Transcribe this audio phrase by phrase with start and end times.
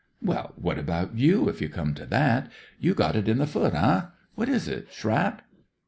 [0.19, 2.49] "Well, what about you, if you come to that.
[2.79, 4.01] You got it in the foot, eh?
[4.35, 5.41] What is it— shrap